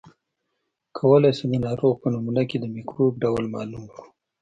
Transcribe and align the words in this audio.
کولای 0.97 1.31
شو 1.37 1.45
د 1.51 1.53
ناروغ 1.65 1.95
په 2.01 2.07
نمونه 2.13 2.43
کې 2.49 2.57
د 2.59 2.65
مکروب 2.75 3.13
ډول 3.23 3.45
معلوم 3.55 3.83
کړو. 3.91 4.07